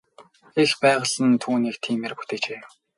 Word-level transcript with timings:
Эх 0.61 0.71
байгаль 0.81 1.17
нь 1.27 1.39
түүнийг 1.43 1.77
тиймээр 1.83 2.13
бүтээжээ. 2.17 2.59